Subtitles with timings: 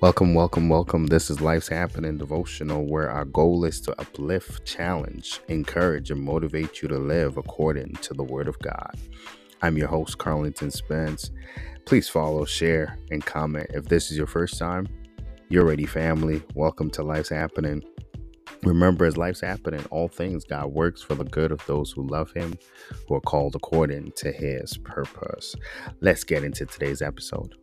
[0.00, 1.08] Welcome, welcome, welcome.
[1.08, 6.80] This is Life's Happening Devotional, where our goal is to uplift, challenge, encourage, and motivate
[6.80, 8.94] you to live according to the Word of God.
[9.60, 11.30] I'm your host, Carlington Spence.
[11.84, 13.66] Please follow, share, and comment.
[13.74, 14.88] If this is your first time,
[15.50, 16.42] you're ready, family.
[16.54, 17.82] Welcome to Life's Happening.
[18.62, 22.32] Remember, as life's happening, all things God works for the good of those who love
[22.32, 22.58] Him,
[23.06, 25.54] who are called according to His purpose.
[26.00, 27.54] Let's get into today's episode.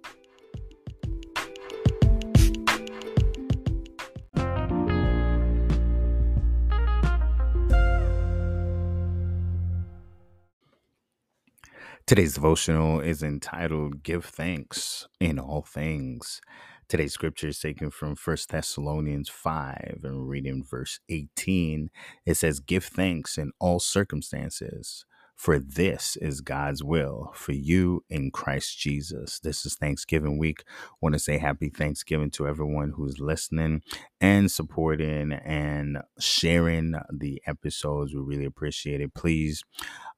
[12.08, 16.40] Today's devotional is entitled Give Thanks in All Things.
[16.88, 21.90] Today's scripture is taken from 1 Thessalonians 5 and reading verse 18.
[22.26, 25.06] It says, Give thanks in all circumstances,
[25.38, 29.40] for this is God's will for you in Christ Jesus.
[29.40, 30.64] This is Thanksgiving week.
[30.68, 33.84] I want to say happy Thanksgiving to everyone who's listening
[34.20, 38.16] and supporting and sharing the episodes.
[38.16, 39.14] We really appreciate it.
[39.14, 39.64] Please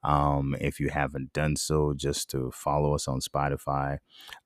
[0.03, 3.97] um, if you haven't done so, just to follow us on Spotify,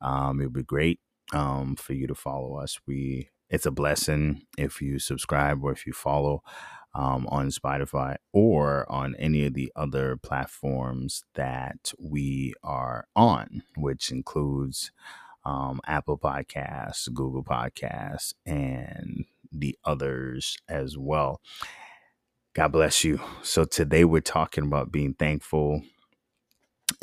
[0.02, 1.00] um, it would be great
[1.34, 2.80] um, for you to follow us.
[2.88, 6.44] We it's a blessing if you subscribe or if you follow
[6.96, 14.12] um, on Spotify or on any of the other platforms that we are on, which
[14.12, 14.92] includes
[15.46, 21.42] um, Apple Podcasts, Google Podcasts, and the others as well.
[22.56, 23.22] God bless you.
[23.44, 25.84] So today we're talking about being thankful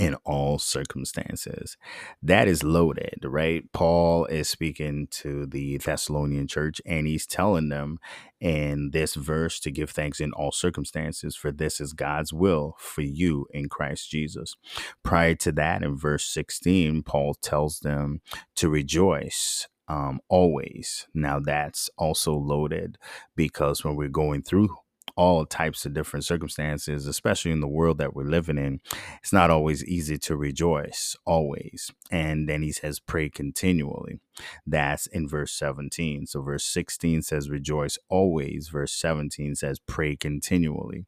[0.01, 1.77] in all circumstances.
[2.23, 3.71] That is loaded, right?
[3.75, 7.99] Paul is speaking to the Thessalonian church and he's telling them
[8.41, 13.03] in this verse to give thanks in all circumstances, for this is God's will for
[13.03, 14.57] you in Christ Jesus.
[15.03, 18.23] Prior to that, in verse 16, Paul tells them
[18.57, 21.09] to rejoice um, always.
[21.13, 22.97] Now, that's also loaded
[23.37, 24.71] because when we're going through
[25.17, 28.81] all types of different circumstances, especially in the world that we're living in,
[29.23, 31.91] it's not always easy to rejoice, always.
[32.11, 34.21] And then he says, pray continually.
[34.67, 36.27] That's in verse 17.
[36.27, 38.69] So verse 16 says, rejoice always.
[38.69, 41.07] Verse 17 says, pray continually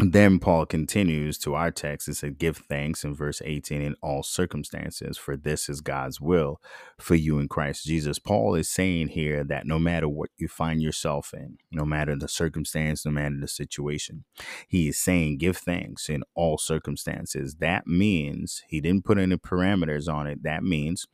[0.00, 2.08] then Paul continues to our text.
[2.08, 6.60] and said, Give thanks in verse 18 in all circumstances, for this is God's will
[6.98, 8.18] for you in Christ Jesus.
[8.18, 12.28] Paul is saying here that no matter what you find yourself in, no matter the
[12.28, 14.24] circumstance, no matter the situation,
[14.68, 17.56] he is saying, Give thanks in all circumstances.
[17.56, 20.42] That means he didn't put any parameters on it.
[20.42, 21.06] That means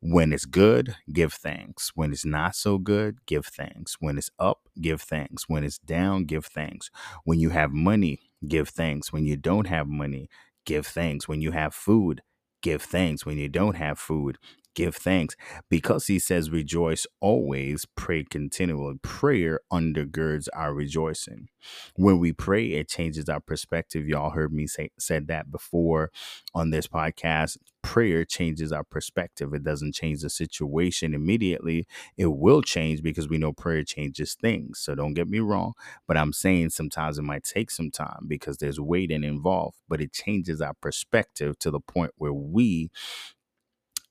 [0.00, 1.92] when it's good, give thanks.
[1.94, 3.96] When it's not so good, give thanks.
[4.00, 5.48] When it's up, give thanks.
[5.48, 6.90] When it's down, give thanks.
[7.24, 9.12] When you have money, give thanks.
[9.12, 10.28] When you don't have money,
[10.64, 11.28] give thanks.
[11.28, 12.22] When you have food,
[12.62, 13.26] give thanks.
[13.26, 14.38] When you don't have food,
[14.74, 15.36] give thanks
[15.68, 18.96] because he says rejoice always pray continually.
[19.02, 21.48] Prayer undergirds our rejoicing.
[21.96, 24.08] When we pray it changes our perspective.
[24.08, 26.10] Y'all heard me say said that before
[26.54, 27.58] on this podcast.
[27.82, 29.54] Prayer changes our perspective.
[29.54, 31.86] It doesn't change the situation immediately.
[32.16, 34.80] It will change because we know prayer changes things.
[34.80, 35.72] So don't get me wrong
[36.06, 40.12] but i'm saying sometimes it might take some time because there's waiting involved but it
[40.12, 42.90] changes our perspective to the point where we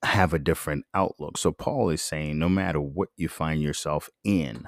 [0.04, 1.38] have a different outlook.
[1.38, 4.66] So Paul is saying no matter what you find yourself in,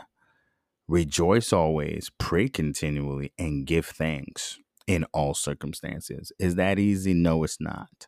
[0.88, 6.31] rejoice always, pray continually, and give thanks in all circumstances.
[6.40, 7.14] Is that easy?
[7.14, 8.08] No, it's not.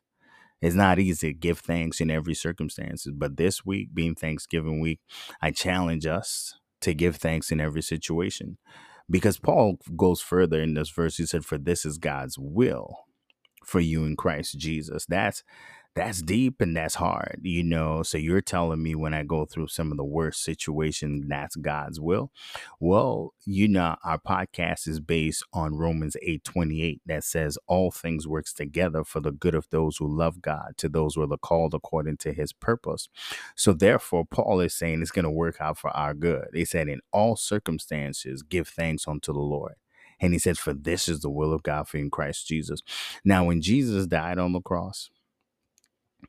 [0.61, 4.99] It's not easy to give thanks in every circumstances, but this week being Thanksgiving week,
[5.41, 8.57] I challenge us to give thanks in every situation.
[9.09, 11.17] Because Paul goes further in this verse.
[11.17, 12.99] He said, For this is God's will
[13.65, 15.05] for you in Christ Jesus.
[15.05, 15.43] That's
[15.95, 18.01] that's deep and that's hard, you know.
[18.01, 21.99] So you're telling me when I go through some of the worst situations, that's God's
[21.99, 22.31] will.
[22.79, 28.27] Well, you know, our podcast is based on Romans 8 28 that says all things
[28.27, 31.73] works together for the good of those who love God, to those who are called
[31.73, 33.07] according to his purpose.
[33.55, 36.47] So therefore, Paul is saying it's going to work out for our good.
[36.53, 39.73] He said, in all circumstances, give thanks unto the Lord.
[40.19, 42.81] And he says, For this is the will of God for in Christ Jesus.
[43.25, 45.09] Now, when Jesus died on the cross,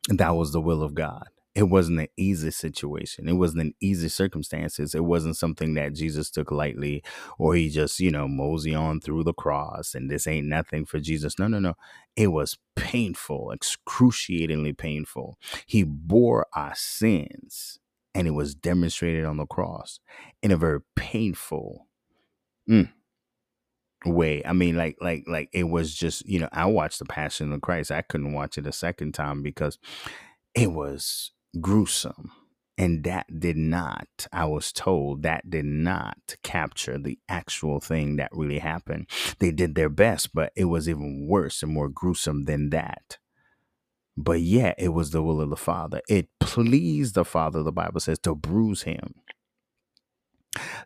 [0.08, 1.28] that was the will of God.
[1.54, 3.28] It wasn't an easy situation.
[3.28, 4.92] It wasn't an easy circumstances.
[4.92, 7.04] It wasn't something that Jesus took lightly
[7.38, 10.98] or he just, you know, mosey on through the cross and this ain't nothing for
[10.98, 11.38] Jesus.
[11.38, 11.74] No, no, no.
[12.16, 15.38] It was painful, excruciatingly painful.
[15.64, 17.78] He bore our sins
[18.16, 20.00] and it was demonstrated on the cross
[20.42, 21.86] in a very painful
[22.68, 22.90] mm,
[24.04, 24.42] way.
[24.44, 27.60] I mean, like, like, like it was just, you know, I watched the Passion of
[27.60, 27.90] Christ.
[27.90, 29.78] I couldn't watch it a second time because
[30.54, 32.32] it was gruesome.
[32.76, 38.30] And that did not, I was told, that did not capture the actual thing that
[38.32, 39.08] really happened.
[39.38, 43.18] They did their best, but it was even worse and more gruesome than that.
[44.16, 46.00] But yet, it was the will of the Father.
[46.08, 49.14] It pleased the Father, the Bible says, to bruise him.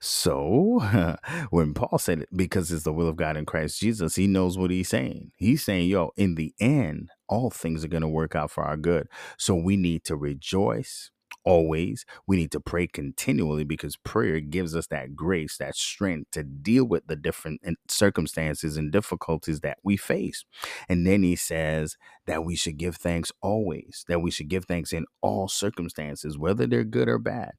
[0.00, 1.16] So
[1.50, 4.58] when Paul said it, because it's the will of God in Christ Jesus, he knows
[4.58, 5.32] what he's saying.
[5.36, 8.76] He's saying, yo, in the end, all things are going to work out for our
[8.76, 9.08] good.
[9.36, 11.10] So we need to rejoice
[11.44, 12.04] always.
[12.26, 16.84] We need to pray continually because prayer gives us that grace, that strength to deal
[16.84, 20.44] with the different circumstances and difficulties that we face.
[20.88, 21.96] And then he says
[22.26, 26.66] that we should give thanks always, that we should give thanks in all circumstances, whether
[26.66, 27.52] they're good or bad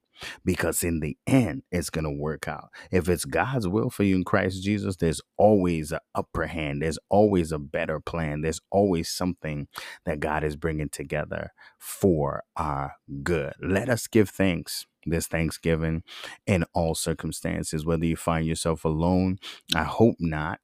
[0.44, 2.68] because in the end it's going to work out.
[2.90, 6.82] If it's god's will for you in christ jesus there's always an upper hand.
[6.82, 8.42] There's always a better plan.
[8.42, 9.68] There's always something
[10.04, 13.54] that god is bringing together for our good.
[13.60, 16.02] Let us give thanks this thanksgiving
[16.46, 19.38] in all circumstances whether you find yourself alone.
[19.74, 20.60] I hope not.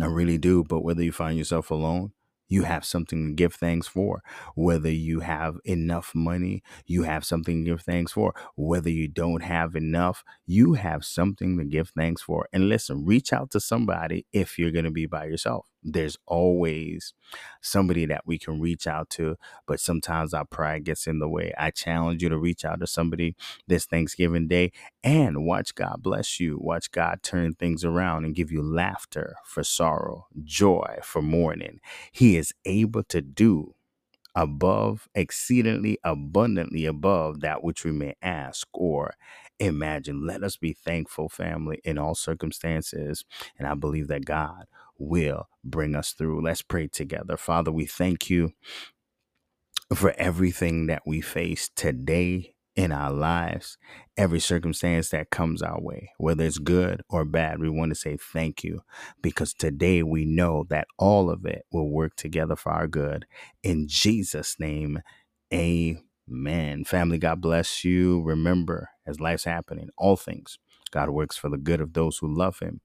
[0.00, 2.12] I really do but whether you find yourself alone
[2.54, 4.22] you have something to give thanks for.
[4.54, 8.34] Whether you have enough money, you have something to give thanks for.
[8.56, 12.48] Whether you don't have enough, you have something to give thanks for.
[12.52, 15.73] And listen, reach out to somebody if you're going to be by yourself.
[15.84, 17.14] There's always
[17.62, 19.36] somebody that we can reach out to,
[19.66, 21.52] but sometimes our pride gets in the way.
[21.58, 23.36] I challenge you to reach out to somebody
[23.68, 24.72] this Thanksgiving Day
[25.04, 26.58] and watch God bless you.
[26.60, 31.80] Watch God turn things around and give you laughter for sorrow, joy for mourning.
[32.12, 33.74] He is able to do
[34.34, 39.14] above, exceedingly abundantly above that which we may ask or
[39.58, 40.26] imagine.
[40.26, 43.24] Let us be thankful, family, in all circumstances.
[43.58, 44.64] And I believe that God
[44.98, 46.42] will bring us through.
[46.42, 47.36] Let's pray together.
[47.36, 48.52] Father, we thank you
[49.94, 53.78] for everything that we face today in our lives,
[54.16, 58.16] every circumstance that comes our way, whether it's good or bad, we want to say
[58.16, 58.82] thank you
[59.22, 63.26] because today we know that all of it will work together for our good.
[63.62, 65.00] In Jesus' name,
[65.52, 66.84] amen.
[66.84, 68.22] Family, God bless you.
[68.22, 70.58] Remember, as life's happening, all things,
[70.90, 72.80] God works for the good of those who love Him,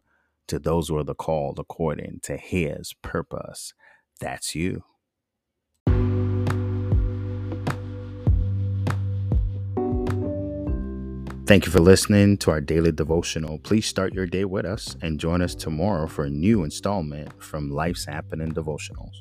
[0.50, 3.74] to those who are the called according to His purpose.
[4.20, 4.84] That's you.
[11.50, 13.58] Thank you for listening to our daily devotional.
[13.58, 17.72] Please start your day with us and join us tomorrow for a new installment from
[17.72, 19.16] Life's Happening Devotionals.